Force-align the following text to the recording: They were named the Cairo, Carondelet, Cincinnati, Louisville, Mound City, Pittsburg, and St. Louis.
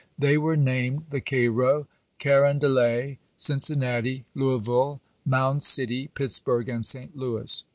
They 0.17 0.35
were 0.35 0.57
named 0.57 1.03
the 1.11 1.21
Cairo, 1.21 1.85
Carondelet, 2.19 3.19
Cincinnati, 3.37 4.25
Louisville, 4.33 4.99
Mound 5.27 5.61
City, 5.61 6.07
Pittsburg, 6.15 6.69
and 6.69 6.83
St. 6.83 7.15
Louis. 7.15 7.63